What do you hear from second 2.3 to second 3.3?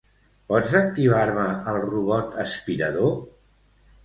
aspirador?